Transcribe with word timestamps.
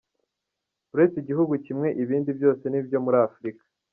Uretse 0.93 1.15
igihugu 1.19 1.53
kimwe 1.65 1.87
ibindi 2.03 2.29
byose 2.37 2.63
ni 2.67 2.77
ibyo 2.81 2.97
muri 3.05 3.17
Afurika. 3.27 3.63